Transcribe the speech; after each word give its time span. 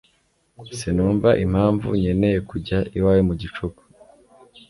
Sinumva 0.77 1.29
impamvu 1.45 1.87
nkeneye 2.01 2.39
kujya 2.49 2.79
iwawe 2.97 3.21
mu 3.27 3.33
gicuku 3.41 3.81